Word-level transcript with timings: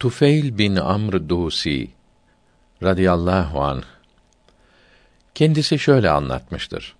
Tufeil 0.00 0.58
bin 0.58 0.76
Amr 0.76 1.28
Dusi 1.28 1.90
radıyallahu 2.82 3.62
anh 3.62 3.84
kendisi 5.34 5.78
şöyle 5.78 6.10
anlatmıştır. 6.10 6.96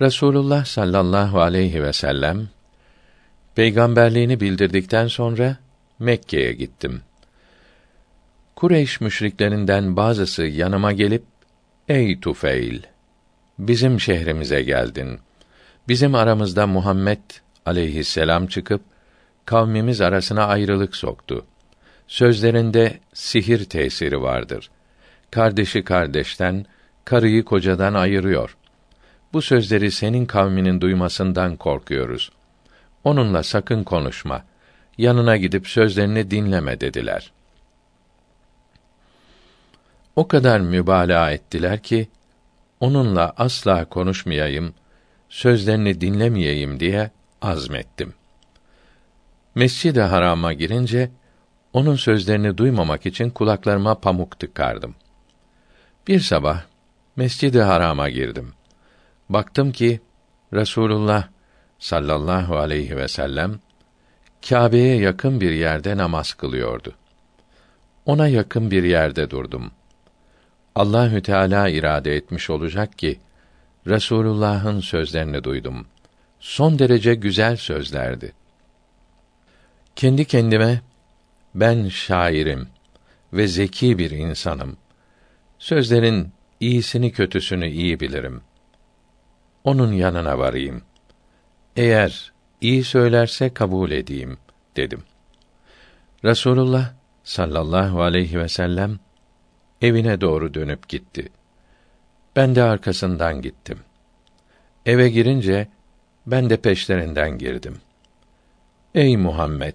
Resulullah 0.00 0.64
sallallahu 0.64 1.40
aleyhi 1.40 1.82
ve 1.82 1.92
sellem 1.92 2.48
peygamberliğini 3.54 4.40
bildirdikten 4.40 5.06
sonra 5.06 5.56
Mekke'ye 5.98 6.52
gittim. 6.52 7.02
Kureyş 8.56 9.00
müşriklerinden 9.00 9.96
bazısı 9.96 10.42
yanıma 10.42 10.92
gelip 10.92 11.24
Ey 11.88 12.20
Tufeil 12.20 12.82
bizim 13.58 14.00
şehrimize 14.00 14.62
geldin. 14.62 15.18
Bizim 15.88 16.14
aramızda 16.14 16.66
Muhammed 16.66 17.22
aleyhisselam 17.66 18.46
çıkıp 18.46 18.82
kavmimiz 19.44 20.00
arasına 20.00 20.46
ayrılık 20.46 20.96
soktu. 20.96 21.46
Sözlerinde 22.08 23.00
sihir 23.12 23.64
tesiri 23.64 24.22
vardır. 24.22 24.70
Kardeşi 25.30 25.84
kardeşten, 25.84 26.66
karıyı 27.04 27.44
kocadan 27.44 27.94
ayırıyor. 27.94 28.56
Bu 29.32 29.42
sözleri 29.42 29.90
senin 29.90 30.26
kavminin 30.26 30.80
duymasından 30.80 31.56
korkuyoruz. 31.56 32.32
Onunla 33.04 33.42
sakın 33.42 33.84
konuşma. 33.84 34.44
Yanına 34.98 35.36
gidip 35.36 35.68
sözlerini 35.68 36.30
dinleme 36.30 36.80
dediler. 36.80 37.32
O 40.16 40.28
kadar 40.28 40.60
mübalağa 40.60 41.30
ettiler 41.30 41.82
ki 41.82 42.08
onunla 42.80 43.32
asla 43.36 43.84
konuşmayayım, 43.84 44.74
sözlerini 45.28 46.00
dinlemeyeyim 46.00 46.80
diye 46.80 47.10
azmettim. 47.42 48.14
Mescid-i 49.54 50.00
Haram'a 50.00 50.52
girince 50.52 51.10
onun 51.74 51.96
sözlerini 51.96 52.58
duymamak 52.58 53.06
için 53.06 53.30
kulaklarıma 53.30 54.00
pamuk 54.00 54.38
tıkardım. 54.38 54.94
Bir 56.08 56.20
sabah 56.20 56.62
Mescid-i 57.16 57.62
Haram'a 57.62 58.08
girdim. 58.08 58.52
Baktım 59.28 59.72
ki 59.72 60.00
Resulullah 60.52 61.28
sallallahu 61.78 62.56
aleyhi 62.56 62.96
ve 62.96 63.08
sellem 63.08 63.60
Kâbe'ye 64.48 64.96
yakın 64.96 65.40
bir 65.40 65.50
yerde 65.50 65.96
namaz 65.96 66.34
kılıyordu. 66.34 66.94
Ona 68.06 68.28
yakın 68.28 68.70
bir 68.70 68.82
yerde 68.82 69.30
durdum. 69.30 69.70
Allahü 70.74 71.22
Teala 71.22 71.68
irade 71.68 72.16
etmiş 72.16 72.50
olacak 72.50 72.98
ki 72.98 73.20
Resulullah'ın 73.86 74.80
sözlerini 74.80 75.44
duydum. 75.44 75.86
Son 76.40 76.78
derece 76.78 77.14
güzel 77.14 77.56
sözlerdi. 77.56 78.32
Kendi 79.96 80.24
kendime 80.24 80.80
ben 81.54 81.88
şairim 81.88 82.68
ve 83.32 83.46
zeki 83.46 83.98
bir 83.98 84.10
insanım. 84.10 84.76
Sözlerin 85.58 86.32
iyisini 86.60 87.12
kötüsünü 87.12 87.68
iyi 87.68 88.00
bilirim. 88.00 88.42
Onun 89.64 89.92
yanına 89.92 90.38
varayım. 90.38 90.82
Eğer 91.76 92.32
iyi 92.60 92.84
söylerse 92.84 93.54
kabul 93.54 93.90
edeyim 93.90 94.38
dedim. 94.76 95.02
Resulullah 96.24 96.92
sallallahu 97.24 98.02
aleyhi 98.02 98.38
ve 98.38 98.48
sellem 98.48 98.98
evine 99.82 100.20
doğru 100.20 100.54
dönüp 100.54 100.88
gitti. 100.88 101.28
Ben 102.36 102.54
de 102.54 102.62
arkasından 102.62 103.42
gittim. 103.42 103.78
Eve 104.86 105.08
girince 105.08 105.68
ben 106.26 106.50
de 106.50 106.56
peşlerinden 106.56 107.38
girdim. 107.38 107.80
Ey 108.94 109.16
Muhammed 109.16 109.74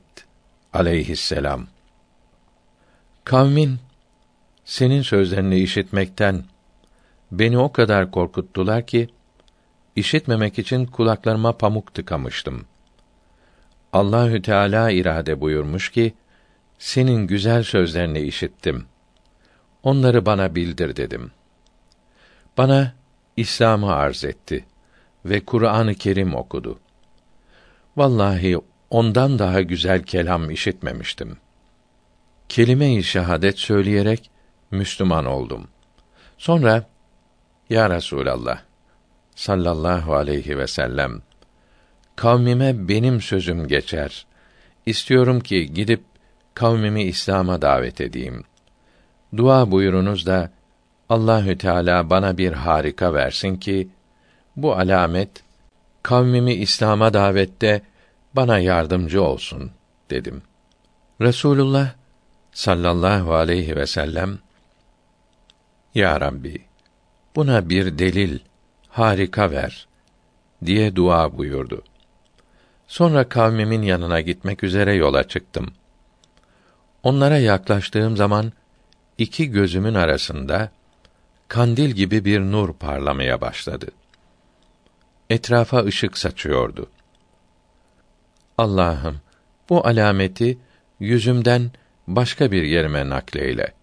aleyhisselam 0.73 1.67
kavmin 3.23 3.79
senin 4.65 5.01
sözlerini 5.01 5.59
işitmekten 5.59 6.43
beni 7.31 7.57
o 7.57 7.71
kadar 7.71 8.11
korkuttular 8.11 8.87
ki 8.87 9.09
işitmemek 9.95 10.59
için 10.59 10.85
kulaklarıma 10.85 11.58
pamuk 11.58 11.93
tıkamıştım. 11.93 12.65
Allahü 13.93 14.41
Teala 14.41 14.91
irade 14.91 15.41
buyurmuş 15.41 15.89
ki 15.89 16.13
senin 16.79 17.27
güzel 17.27 17.63
sözlerini 17.63 18.19
işittim. 18.19 18.85
Onları 19.83 20.25
bana 20.25 20.55
bildir 20.55 20.95
dedim. 20.95 21.31
Bana 22.58 22.93
İslam'ı 23.37 23.93
arz 23.93 24.25
etti 24.25 24.65
ve 25.25 25.45
Kur'an-ı 25.45 25.95
Kerim 25.95 26.35
okudu. 26.35 26.79
Vallahi 27.97 28.58
ondan 28.89 29.39
daha 29.39 29.61
güzel 29.61 30.04
kelam 30.04 30.52
işitmemiştim. 30.52 31.38
Kelime-i 32.50 33.04
şehadet 33.04 33.60
söyleyerek 33.60 34.30
Müslüman 34.72 35.26
oldum. 35.26 35.67
Sonra 36.38 36.83
ya 37.70 37.89
Resulallah 37.89 38.61
sallallahu 39.36 40.16
aleyhi 40.16 40.58
ve 40.58 40.67
sellem 40.67 41.22
kavmime 42.16 42.88
benim 42.88 43.22
sözüm 43.22 43.67
geçer. 43.67 44.26
İstiyorum 44.86 45.39
ki 45.39 45.73
gidip 45.73 46.04
kavmimi 46.54 47.04
İslam'a 47.04 47.61
davet 47.61 48.02
edeyim. 48.02 48.44
Dua 49.38 49.71
buyurunuz 49.71 50.26
da 50.26 50.52
Allahü 51.10 51.58
Teala 51.58 52.10
bana 52.10 52.38
bir 52.38 52.54
harika 52.54 53.14
versin 53.14 53.56
ki 53.56 53.89
bu 54.56 54.76
alamet 54.76 55.30
kavmimi 56.04 56.54
İslam'a 56.54 57.14
davette 57.14 57.82
bana 58.35 58.59
yardımcı 58.59 59.23
olsun 59.23 59.71
dedim. 60.09 60.41
Resulullah 61.21 61.91
sallallahu 62.51 63.33
aleyhi 63.33 63.75
ve 63.75 63.87
sellem 63.87 64.39
Ya 65.95 66.21
Rabbi 66.21 66.65
buna 67.35 67.69
bir 67.69 67.97
delil 67.99 68.39
harika 68.89 69.51
ver 69.51 69.87
diye 70.65 70.95
dua 70.95 71.37
buyurdu. 71.37 71.83
Sonra 72.87 73.29
kavmimin 73.29 73.81
yanına 73.81 74.21
gitmek 74.21 74.63
üzere 74.63 74.93
yola 74.93 75.27
çıktım. 75.27 75.73
Onlara 77.03 77.37
yaklaştığım 77.37 78.17
zaman 78.17 78.53
iki 79.17 79.51
gözümün 79.51 79.93
arasında 79.93 80.71
kandil 81.47 81.89
gibi 81.89 82.25
bir 82.25 82.39
nur 82.39 82.73
parlamaya 82.73 83.41
başladı. 83.41 83.87
Etrafa 85.29 85.83
ışık 85.83 86.17
saçıyordu. 86.17 86.89
Allah'ım 88.59 89.17
bu 89.70 89.87
alameti 89.87 90.58
yüzümden 90.99 91.71
başka 92.08 92.52
bir 92.52 92.64
yerime 92.64 93.09
nakleyle. 93.09 93.73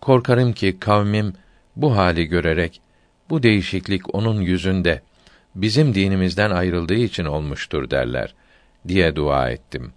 Korkarım 0.00 0.52
ki 0.52 0.76
kavmim 0.80 1.32
bu 1.76 1.96
hali 1.96 2.24
görerek 2.24 2.80
bu 3.30 3.42
değişiklik 3.42 4.14
onun 4.14 4.40
yüzünde 4.40 5.02
bizim 5.54 5.94
dinimizden 5.94 6.50
ayrıldığı 6.50 6.94
için 6.94 7.24
olmuştur 7.24 7.90
derler 7.90 8.34
diye 8.88 9.16
dua 9.16 9.50
ettim. 9.50 9.92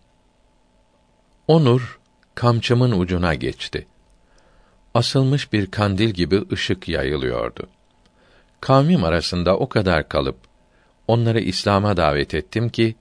O 1.47 1.65
nur 1.65 1.99
kamçımın 2.35 2.99
ucuna 2.99 3.33
geçti. 3.33 3.87
Asılmış 4.93 5.53
bir 5.53 5.71
kandil 5.71 6.09
gibi 6.09 6.41
ışık 6.51 6.89
yayılıyordu. 6.89 7.67
Kavmim 8.61 9.03
arasında 9.03 9.57
o 9.57 9.69
kadar 9.69 10.09
kalıp 10.09 10.37
onları 11.07 11.39
İslam'a 11.39 11.97
davet 11.97 12.33
ettim 12.33 12.69
ki 12.69 12.95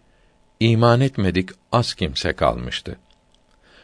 iman 0.63 1.01
etmedik 1.01 1.51
az 1.73 1.95
kimse 1.95 2.33
kalmıştı. 2.33 2.99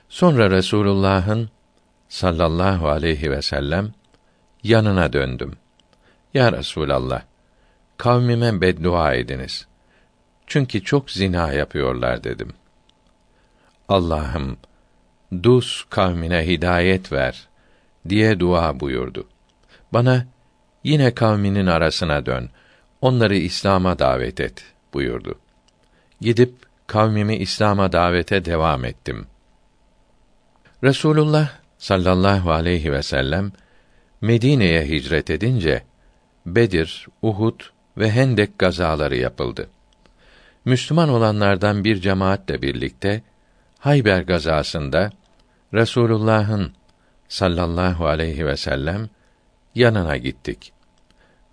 Sonra 0.08 0.50
Resulullah'ın 0.50 1.50
sallallahu 2.08 2.88
aleyhi 2.88 3.30
ve 3.30 3.42
sellem 3.42 3.92
yanına 4.62 5.12
döndüm. 5.12 5.52
Ya 6.34 6.52
Resulallah, 6.52 7.22
kavmime 7.96 8.60
beddua 8.60 9.14
ediniz. 9.14 9.66
Çünkü 10.46 10.84
çok 10.84 11.10
zina 11.10 11.52
yapıyorlar 11.52 12.24
dedim. 12.24 12.52
Allah'ım, 13.88 14.56
Dus 15.32 15.84
kavmine 15.90 16.46
hidayet 16.46 17.12
ver 17.12 17.48
diye 18.08 18.40
dua 18.40 18.81
buyurdu. 18.81 19.28
Bana 19.92 20.26
yine 20.84 21.14
kavminin 21.14 21.66
arasına 21.66 22.26
dön, 22.26 22.50
onları 23.00 23.36
İslam'a 23.36 23.98
davet 23.98 24.40
et 24.40 24.64
buyurdu. 24.94 25.38
Gidip 26.20 26.68
kavmimi 26.88 27.37
İslam'a 27.37 27.93
davete 27.93 28.44
devam 28.44 28.85
ettim. 28.85 29.26
Resulullah 30.85 31.49
sallallahu 31.79 32.52
aleyhi 32.52 32.93
ve 32.93 33.02
sellem 33.02 33.52
Medine'ye 34.20 34.85
hicret 34.88 35.31
edince 35.31 35.82
Bedir, 36.46 37.06
Uhud 37.23 37.61
ve 37.99 38.11
Hendek 38.11 38.58
gazaları 38.58 39.17
yapıldı. 39.17 39.69
Müslüman 40.64 41.08
olanlardan 41.08 41.85
bir 41.85 42.00
cemaatle 42.00 42.62
birlikte 42.62 43.23
Hayber 43.79 44.23
gazasında 44.23 45.11
Resulullah'ın 45.75 46.73
sallallahu 47.29 48.06
aleyhi 48.06 48.46
ve 48.46 48.56
sellem 48.56 49.08
yanına 49.75 50.17
gittik. 50.17 50.73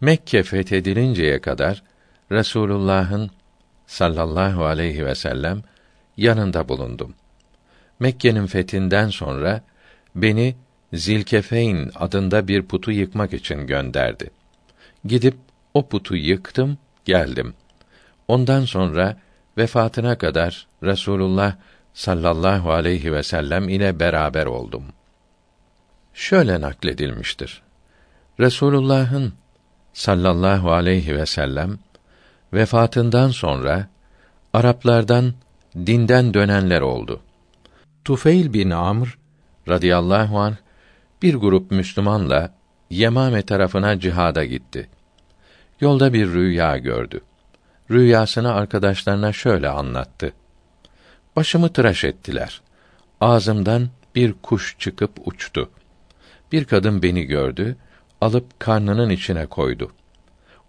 Mekke 0.01 0.43
fethedilinceye 0.43 1.41
kadar 1.41 1.83
Resulullah'ın 2.31 3.31
sallallahu 3.87 4.65
aleyhi 4.65 5.05
ve 5.05 5.15
sellem 5.15 5.61
yanında 6.17 6.69
bulundum. 6.69 7.13
Mekke'nin 7.99 8.45
fethinden 8.45 9.09
sonra 9.09 9.61
beni 10.15 10.55
Zilkefeyn 10.93 11.91
adında 11.95 12.47
bir 12.47 12.61
putu 12.61 12.91
yıkmak 12.91 13.33
için 13.33 13.67
gönderdi. 13.67 14.29
Gidip 15.05 15.35
o 15.73 15.87
putu 15.87 16.15
yıktım, 16.15 16.77
geldim. 17.05 17.53
Ondan 18.27 18.65
sonra 18.65 19.17
vefatına 19.57 20.17
kadar 20.17 20.67
Resulullah 20.83 21.55
sallallahu 21.93 22.71
aleyhi 22.71 23.13
ve 23.13 23.23
sellem 23.23 23.69
ile 23.69 23.99
beraber 23.99 24.45
oldum. 24.45 24.83
Şöyle 26.13 26.61
nakledilmiştir. 26.61 27.61
Resulullah'ın 28.39 29.33
sallallahu 29.93 30.71
aleyhi 30.71 31.15
ve 31.15 31.25
sellem 31.25 31.79
vefatından 32.55 33.29
sonra 33.29 33.87
Araplardan 34.53 35.33
dinden 35.75 36.33
dönenler 36.33 36.81
oldu. 36.81 37.21
Tufeil 38.05 38.53
bin 38.53 38.69
Amr 38.69 39.17
radıyallahu 39.67 40.39
anh 40.39 40.55
bir 41.21 41.35
grup 41.35 41.71
Müslümanla 41.71 42.53
Yemame 42.89 43.41
tarafına 43.41 43.99
cihada 43.99 44.45
gitti. 44.45 44.89
Yolda 45.81 46.13
bir 46.13 46.27
rüya 46.33 46.77
gördü. 46.77 47.21
Rüyasını 47.91 48.53
arkadaşlarına 48.53 49.33
şöyle 49.33 49.69
anlattı. 49.69 50.33
Başımı 51.35 51.73
tıraş 51.73 52.03
ettiler. 52.03 52.61
Ağzımdan 53.21 53.89
bir 54.15 54.33
kuş 54.33 54.75
çıkıp 54.79 55.11
uçtu. 55.25 55.69
Bir 56.51 56.65
kadın 56.65 57.03
beni 57.03 57.23
gördü, 57.23 57.77
alıp 58.21 58.59
karnının 58.59 59.09
içine 59.09 59.45
koydu. 59.45 59.91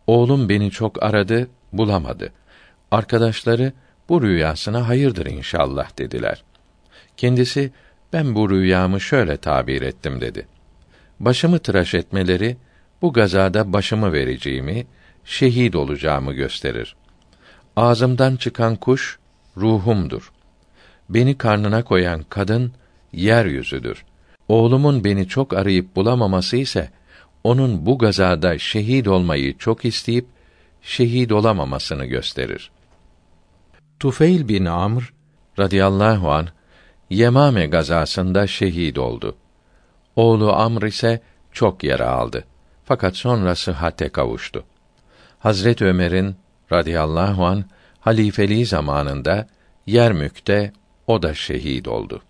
Oğlum 0.07 0.49
beni 0.49 0.71
çok 0.71 1.03
aradı, 1.03 1.49
bulamadı. 1.79 2.33
Arkadaşları 2.91 3.73
bu 4.09 4.23
rüyasına 4.23 4.89
hayırdır 4.89 5.27
inşallah 5.27 5.99
dediler. 5.99 6.45
Kendisi 7.17 7.73
ben 8.13 8.35
bu 8.35 8.51
rüyamı 8.51 9.01
şöyle 9.01 9.37
tabir 9.37 9.83
ettim 9.83 10.21
dedi. 10.21 10.47
Başımı 11.21 11.59
tıraş 11.59 11.95
etmeleri 11.95 12.57
bu 13.03 13.13
gazada 13.13 13.73
başımı 13.73 14.13
vereceğimi, 14.13 14.87
şehit 15.25 15.77
olacağımı 15.77 16.33
gösterir. 16.33 16.97
Ağzımdan 17.77 18.37
çıkan 18.37 18.77
kuş 18.77 19.19
ruhumdur. 19.57 20.33
Beni 21.09 21.39
karnına 21.39 21.85
koyan 21.85 22.23
kadın 22.29 22.73
yeryüzüdür. 23.13 24.05
Oğlumun 24.49 25.05
beni 25.05 25.29
çok 25.29 25.53
arayıp 25.53 25.97
bulamaması 25.97 26.57
ise 26.57 26.91
onun 27.45 27.87
bu 27.87 27.99
gazada 27.99 28.59
şehit 28.59 29.09
olmayı 29.09 29.59
çok 29.59 29.85
isteyip 29.85 30.27
şehit 30.83 31.33
olamamasını 31.33 32.05
gösterir. 32.05 32.71
Tufeil 34.01 34.49
bin 34.49 34.65
Amr 34.65 35.13
radıyallahu 35.59 36.33
an 36.33 36.49
Yemame 37.11 37.67
gazasında 37.67 38.47
şehit 38.47 38.99
oldu. 38.99 39.37
Oğlu 40.17 40.53
Amr 40.53 40.83
ise 40.83 41.23
çok 41.53 41.85
yara 41.85 42.11
aldı. 42.11 42.45
Fakat 42.85 43.17
sonra 43.17 43.55
sıhhate 43.55 44.09
kavuştu. 44.09 44.65
Hazret 45.39 45.83
Ömer'in 45.83 46.37
radıyallahu 46.73 47.47
an 47.47 47.65
halifeliği 48.01 48.67
zamanında 48.67 49.47
Yermük'te 49.87 50.73
o 51.07 51.23
da 51.23 51.35
şehit 51.35 51.89
oldu. 51.89 52.23